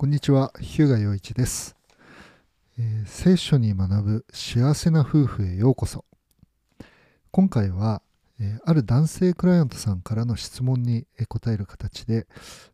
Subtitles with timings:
[0.00, 1.74] こんにちは、日向洋一です、
[2.78, 6.04] えー聖書に学ぶ幸せな夫婦へようこそ。
[7.32, 8.00] 今回は、
[8.38, 12.28] えーある男性クライアントさんからの質問にえ答える形で、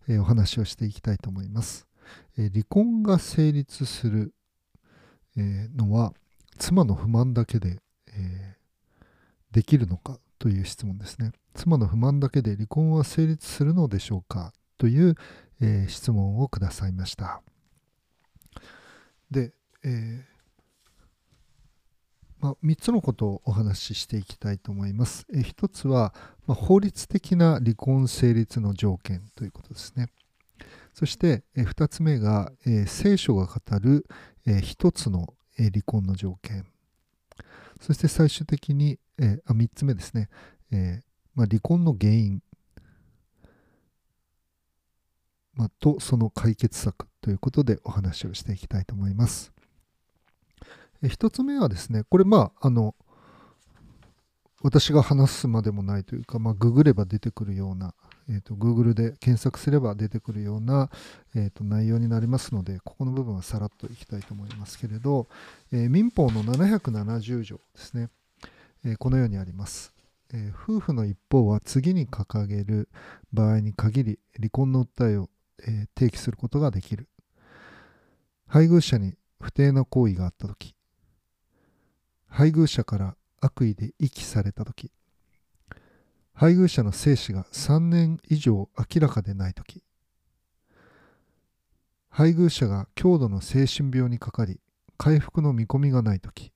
[0.07, 1.87] えお話をしていきたいと思います。
[2.37, 4.35] え離婚が成立する、
[5.39, 6.13] えのは
[6.59, 7.79] 妻の不満だけで、
[8.09, 8.57] え
[9.51, 11.33] できるのかという質問ですね。
[11.55, 15.15] 妻の不満だけで離婚は成立するのでしょうかという、
[15.61, 17.43] えー質問をくださいました。
[19.31, 19.53] で、
[19.85, 20.23] えー
[22.41, 25.27] まあ、3つのことをお話ししていきたいと思います。
[25.33, 26.15] えー1つは、
[26.47, 30.09] まあ、法律的な離婚成立の条件ということですね。
[30.95, 34.07] そして、え2つ目が、え聖書が語る、
[34.47, 36.65] え1つの、え離婚の条件。
[37.81, 40.29] そして最終的に、えあ3つ目ですね、
[40.71, 41.03] え
[41.35, 42.43] まあ、離婚の原因、
[45.57, 49.53] まあ、とその解決策ということでお話をしていきたいと思います。
[51.03, 52.95] え一つ目はですね、これまあ、あの、
[54.65, 57.93] 私が話すまでもないというか、まあ、ググれば出てくるような、
[58.31, 60.89] えー、と Google で検索すれば出てくるような、
[61.35, 65.29] えー、と内容になりますので、ここの部分はさらっといきたいと思いますけれど、
[65.71, 68.09] えー民法の770条ですね、
[68.87, 69.93] えーこのようにあります。
[70.33, 72.89] えー夫婦の一方は次に掲げる
[73.35, 75.29] 場合に限り離婚の訴えを、
[75.61, 77.09] えー提起することができる。
[78.47, 80.75] 配偶者に不貞な行為があったとき、
[82.29, 84.91] 配偶者から悪意で遺棄されたとき、
[86.33, 89.85] 配偶者の生死が3年以上明らかでないとき、
[92.09, 94.61] 配偶者が強度の精神病にかかり、
[94.97, 96.53] 回復の見込みがないとき、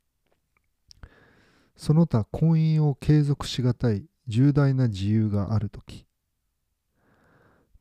[1.76, 6.07] その他婚姻を継続しがたい重大な自由があるとき。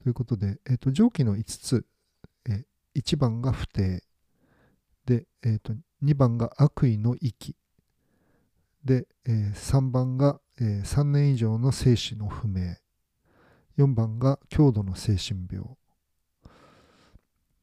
[0.07, 1.85] ということで、えっと上記の5つ、
[2.47, 2.63] え
[2.95, 4.05] 1番が不定。
[5.05, 7.55] で、えっと2番が悪意の遺棄
[8.85, 12.77] で、え3番が、え3年以上の生死の不明。
[13.77, 15.75] 4番が強度の精神病。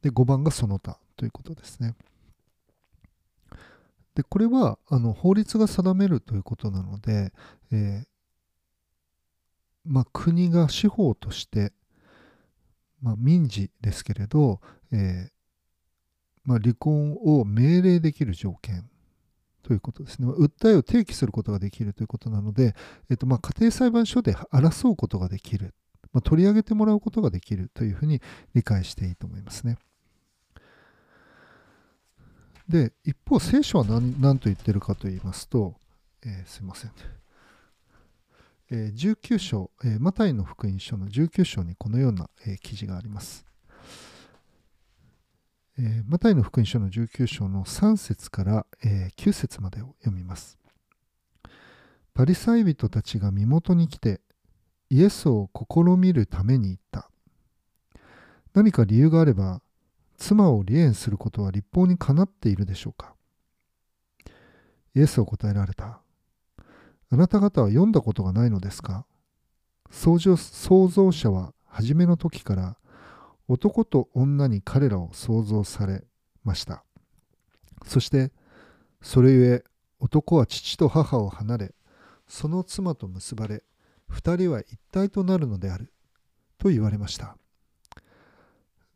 [0.02, 1.94] で5番がその他ということですね。
[4.14, 7.32] でこれはあの法律が定めるということなので、
[7.72, 8.04] え
[9.86, 11.72] まあ、国が司法として、
[13.04, 15.28] まあ、民事ですけれど、えー
[16.44, 18.88] まあ、離婚を命令できる条件
[19.62, 20.26] ということですね。
[20.26, 22.74] 訴えを提起することができるということなので、
[23.10, 25.74] えっとま、家庭裁判所で争うことができる、
[26.14, 28.22] まあ、取り上げてもらうことができるというふうに
[28.54, 29.76] 理解していいと思いますね。
[32.66, 35.74] で、一方、聖書は何何と言ってるかと言いますと、
[36.24, 36.92] えーすいません。
[38.70, 43.44] え19章、えマタイの福音書の19章にこのような、え記事があります。
[45.78, 50.58] えマタイの福音書の19章の3節から、え9節までを読みます。
[52.14, 54.20] パリサイ人たちが身元に来て、
[54.88, 57.10] イエスを試みるために言った。
[58.54, 59.60] 何か理由があれば、
[60.16, 63.14] 妻を離縁することは立法にかなっているでしょうか
[64.94, 66.03] イエスは答えられた。
[67.14, 69.06] あなた方は読んだことがないのですか？
[69.88, 72.76] 創造者は初めの時から
[73.46, 76.02] 男と女に彼らを創造され
[76.42, 76.82] ました。
[77.86, 78.32] そして、
[79.00, 79.64] それゆえ
[80.00, 81.74] 男は父と母を離れ、
[82.26, 83.62] その妻と結ばれ、
[84.08, 85.92] 二人は一体となるのである。
[86.58, 87.36] と言われました。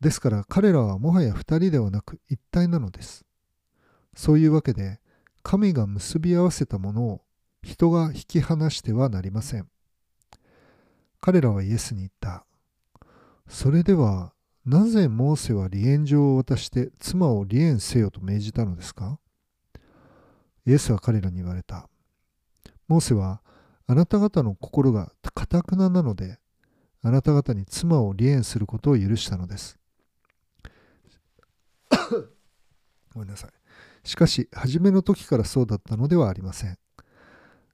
[0.01, 3.23] ですから彼らはもはや二人ではなく一体なのです。
[4.13, 4.99] そういうわけで、
[5.41, 7.21] 神が結び合わせたものを
[7.61, 9.67] 人が引き離してはなりません。
[11.21, 12.45] 彼らはイエスに言った。
[13.47, 14.33] それでは、
[14.65, 19.19] なぜモーセは離縁状を渡して妻を離縁せよと命じたのですか？
[20.65, 21.89] イエスは彼らに言われた。
[22.87, 23.41] モーセは、
[23.87, 26.37] あなた方の心がかたくななので、
[27.01, 29.79] あなた方に妻を離縁することを許したのです。
[33.13, 33.51] ごめんなさい。
[34.03, 36.77] しかし、初めの時からそうだったのではありません。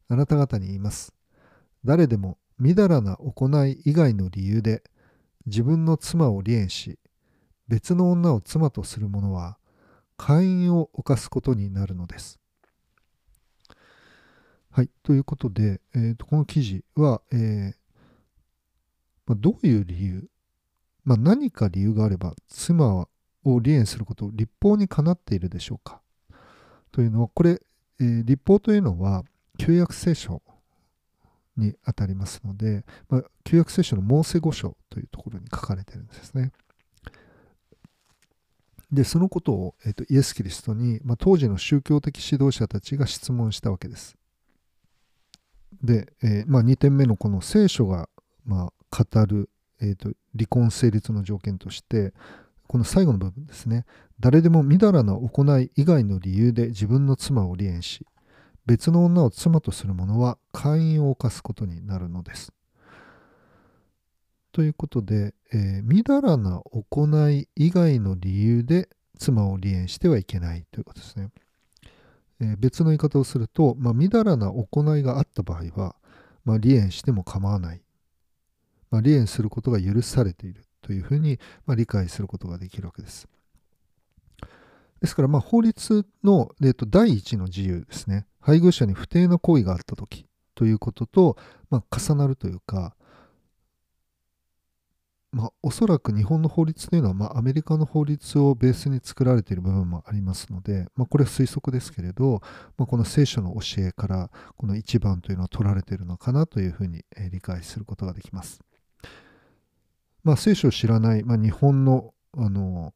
[0.07, 1.13] あなた方に言います。
[1.83, 4.83] 誰でも、みだらな行い以外の理由で、
[5.45, 6.99] 自分の妻を離縁し、
[7.67, 9.57] 別の女を妻とする者は、
[10.17, 12.39] 会員を犯すことになるのです。
[14.71, 14.89] はい。
[15.03, 17.73] ということで、えーとこの記事は、えー
[19.25, 20.29] まあ、どういう理由、
[21.03, 23.07] まあ、何か理由があれば、妻を
[23.43, 26.01] 離縁することを立法にかなっているでしょうか
[26.91, 27.61] というのは、これ、
[27.99, 29.23] えー立法というのは、
[29.57, 30.41] 旧約聖書
[31.57, 36.51] にあたりますので、まあ、旧約聖書のモーセ五書というところに書かれてるんですね。
[38.91, 44.15] でそのことを、えーと、イエス・キリストに、まあ、当時の宗教的指導者たちが質問したわけです。
[45.83, 48.09] で、えー、まあ、2点目のこの聖書が、
[48.45, 49.49] まあ、語る、
[49.81, 52.13] えーと、離婚成立の条件として
[52.67, 53.85] この最後の部分ですね
[54.19, 58.05] 誰でもみだらな行い以外の理由で自分の妻を離縁し
[58.65, 62.51] 別の女を妻とする者は会員を犯すことになるのです。
[64.51, 71.29] ということで、えー、みだらな行い以外の理由で妻を離縁してはいけないということですね。
[72.39, 75.95] えー、別の言い方をすると、まあ、みだらな行いがあった場合は、
[76.43, 77.81] まあ、離縁しても構わない。
[78.89, 83.27] まあ、離縁することが許されているというふうに、ま、理解することができるわけです。
[85.01, 88.25] ですから、まあ、法律の、えー、と第一の自由ですね。
[88.39, 91.37] 配偶者に不定な行為があったときということと、
[91.69, 92.95] まあ、重なるというか、
[95.35, 102.39] まあ、おそらく日本の法律というのは、まあ、アメリカの法律をベースに作られている部分もありますので、まあ、これは推測ですけれど、
[102.77, 108.61] まあ、この聖書の教えからこの一番というのは取られているのかなというふうに理解することができます。
[110.23, 112.93] まあ、聖書を知らない、まあ、日本のあの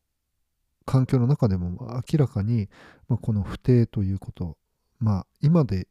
[0.89, 2.68] 環境の中でも明らかに、
[3.07, 4.57] まあ、この不定ということ、
[4.97, 5.88] まあ、今で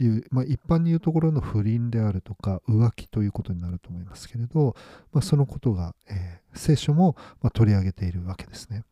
[0.00, 4.74] いう、まあ、一般に言うところの不倫であるとか浮気ということになると思いますけれど、
[5.12, 8.82] まあ、そのことが、えー、聖書も、まあ、取り上げているわけですね。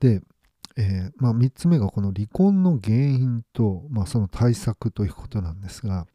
[0.00, 0.22] で、
[0.78, 6.06] えーまあ、3つ目がこの離婚の原因と、まあ、その対策ということなんですが、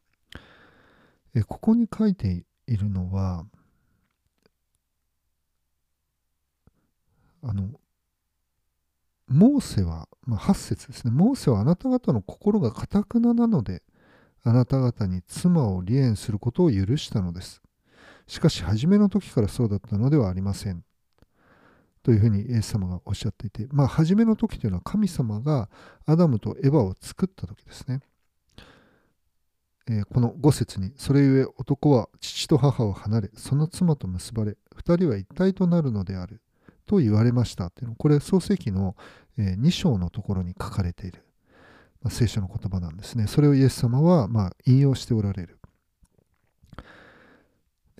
[1.36, 3.46] えー、ここに書いているのは
[7.44, 7.80] あの
[9.30, 11.12] モーセは、まあ、8節ですね。
[11.12, 13.84] モーセはあなた方の心がかたくななので、
[14.44, 17.62] あなた方に妻を離縁することを許したのです。
[18.28, 20.84] しかし、初めの時からそうだったのではありません。
[22.02, 25.70] というふうにイエス様がおっしゃっていて、まあ、初めの時というのは神様が
[26.06, 28.02] アダムとエヴァを作った時ですね。
[29.88, 36.42] えー、この5節に、それゆえ男は父と母を離れ、その妻と結ばれ、2人は一体となるのである。
[36.90, 38.96] と言われましたっていうのこれ創世記の
[39.38, 41.24] 2章のところに書かれている、
[42.02, 43.28] ま、聖書の言葉なんですね。
[43.28, 45.60] それをイエス様はま引用しておられる。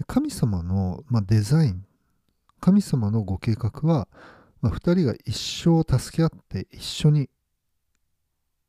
[0.08, 1.86] 神様のまデザイン
[2.60, 4.08] 神様のご計画は、
[4.60, 7.30] ま、2人が一生助け合って一緒に、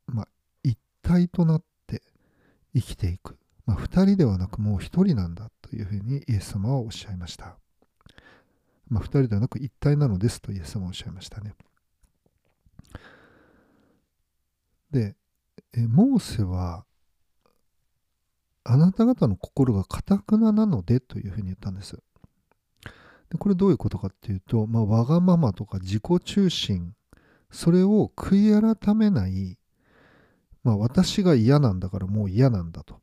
[0.07, 0.29] ま、
[0.63, 2.03] 一体となって
[2.75, 7.60] 生きていく、ま、2人ではなくもう1人なんだというふうにイエス様はおっしゃいました。
[8.91, 11.55] まあ、2人ではなく一体なのですとイエス様はおっしゃいましたね。
[14.91, 15.15] で、
[15.73, 16.85] えモーセは、
[18.65, 21.99] あなた方の心がかたくななのでというふうに言ったんです。
[23.31, 26.95] でこれどういうことかっていうと、まあ、わがままとか自己中心、
[27.51, 29.57] それを悔い改めない、
[30.65, 33.01] まあ、私が嫌なんだからもう嫌なんだと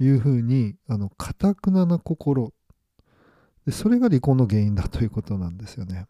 [0.00, 2.52] いうふうに、あの、かたくなな心
[3.70, 6.06] でそれが離婚の原因だということなんですよね。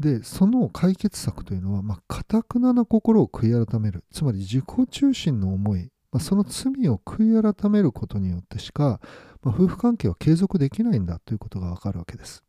[0.00, 9.00] でその解決策というのはかた、くなな心を悔い改めるつまり自己中心の思い、まあ、その罪を悔い改めることによってしか、
[9.42, 12.42] まあ、夫婦関係は継続できないんだということがわかるわけです。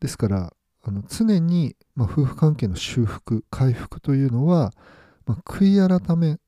[0.00, 0.52] ですから
[0.82, 4.74] あの常に、まあ、夫婦関係の修復回復というのは、
[5.24, 6.38] まあ、悔い改め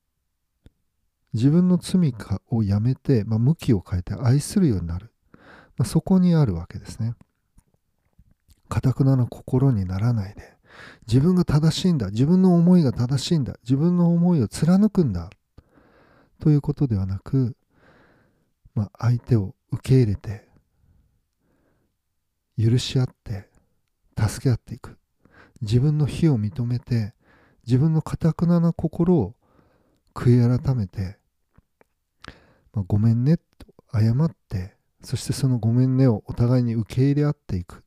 [1.37, 5.13] 自分の罪かをやめて、まあ、向きを変えて愛するようになる、
[5.77, 7.13] まあ、そこにあるわけですね。
[8.67, 10.57] かたくなな心にならないで。
[11.07, 12.09] 自分が正しいんだ。
[12.09, 13.53] 自分の思いが正しいんだ。
[13.61, 15.29] 自分の思いを貫くんだ。
[16.39, 17.55] ということではなく、
[18.73, 20.47] まあ、相手を受け入れて
[22.57, 23.47] 許し合って
[24.17, 24.97] 助け合っていく。
[25.61, 27.13] 自分の非を認めて
[27.67, 29.35] 自分のかたくなな心を
[30.15, 31.19] 悔い改めて
[32.77, 33.43] まあ、ごめんねと
[33.91, 37.83] 謝ってそしてそのごめんねをお互いに受け入れ合っていく、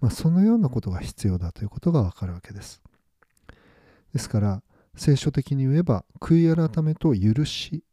[0.00, 2.80] まあ、そのようなことが必要だということがわかるわけです。
[4.14, 4.62] ですから
[4.94, 7.84] 聖書的に言えば悔い改めと許し、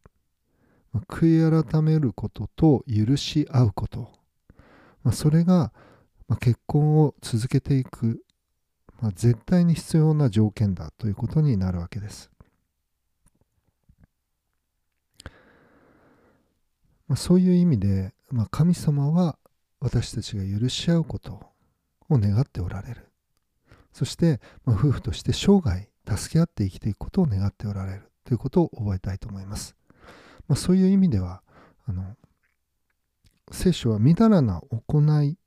[0.94, 4.10] まあ、悔い改めることと許し合うこと、
[5.04, 5.74] まあ、それが、
[6.40, 8.24] 結婚を続けていく、
[9.02, 12.32] ま絶対に必要な条件だということになるわけです。
[17.08, 19.38] まあ、そういう意味で、まあ、神様は
[19.80, 21.34] 私たちが許し合うこと
[22.10, 23.12] を願っておられる。
[23.94, 29.76] そして、まあ、夫婦として生涯助け合って生きていくことを願っておられるということを覚えたいと思います。
[30.48, 31.42] まあ、そういう意味では
[31.88, 32.16] あの
[33.52, 35.38] 聖書はみだらな行い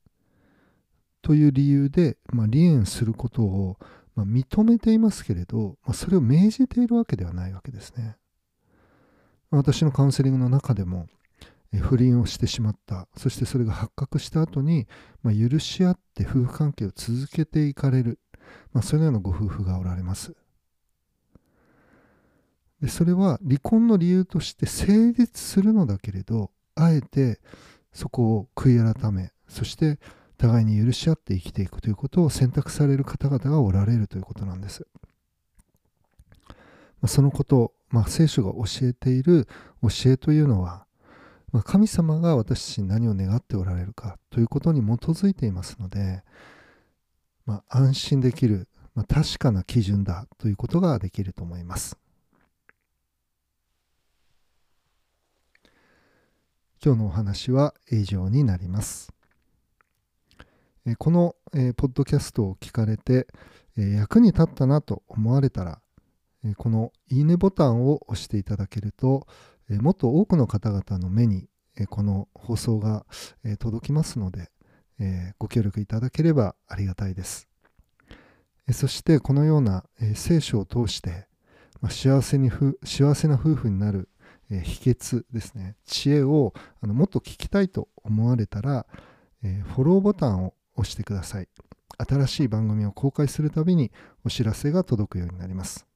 [1.21, 3.77] という理由で、まあ、離縁することを、
[4.15, 8.17] まあ、認めていますけれど、まあ、それを命じているわけではないわけですね。
[9.51, 11.07] 私のカウンセリングの中でも
[11.79, 13.07] 不倫をしてしまった。
[13.15, 14.87] そしてそれが発覚した後に、
[15.23, 18.19] まあ、許し合って夫婦関係を続けていかれる、
[18.73, 20.35] まあ、そのようなご夫婦がおられます。
[22.81, 27.39] でそれは離婚の理由として成立するのだけれどあえて
[27.93, 29.99] そこを悔い改めそして
[30.41, 34.87] 互いに許し合って生きていくということを選択される方々がおられるということなんです。
[36.47, 36.55] ま
[37.03, 39.47] あ、そのこと、まあ、聖書が教えている
[39.83, 40.85] 教えというのは、
[41.51, 46.23] まあ、神様が私たちに何を願っておられるかということに基づいていますので、
[47.45, 51.97] まあ、安心できる、まあ、確かな基準だということができると思います。
[56.83, 59.13] 今日のお話は以上になります。
[60.97, 61.35] この、
[61.75, 63.27] ポッドキャストを聞かれて、
[63.75, 65.79] 役に立ったなと思われたら、
[66.57, 69.27] このいいねボタンを押していただけると、
[69.79, 71.47] もっと多くの方々の目に、
[71.89, 73.05] この放送が、
[73.59, 74.49] 届きますので、
[75.39, 77.47] ご協力いただければありがたいです。
[78.71, 79.85] そしてこのような、
[80.15, 81.27] 聖書を通して、
[81.89, 82.51] 幸せに
[82.83, 84.09] 幸せな夫婦になる
[84.51, 85.77] え、秘訣ですね。
[85.85, 88.85] 知恵をもっと聞きたいと思われたら、
[89.41, 91.47] フォローボタンを押してください。
[91.97, 93.91] 新しい番組を公開するたびに
[94.25, 95.90] お知らせが届くようになります。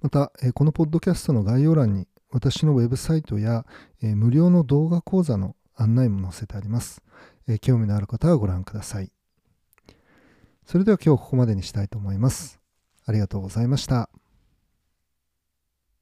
[0.00, 3.66] また、このポッドキャストの概要欄に私のウェブサイトや、
[4.00, 7.02] 無料の動画講座の案内も載せてあります、
[7.60, 9.10] 興味のある方はご覧ください。
[10.66, 12.60] それでは今日ここまでにしたいと思います。
[13.06, 14.10] ありがとうございました。